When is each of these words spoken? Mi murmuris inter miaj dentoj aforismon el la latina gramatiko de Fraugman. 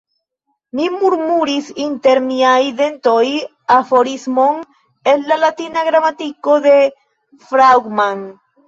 Mi 0.77 0.85
murmuris 0.93 1.67
inter 1.87 2.21
miaj 2.31 2.57
dentoj 2.81 3.23
aforismon 3.77 4.67
el 5.15 5.25
la 5.33 5.41
latina 5.47 5.89
gramatiko 5.93 6.61
de 6.69 6.77
Fraugman. 7.51 8.31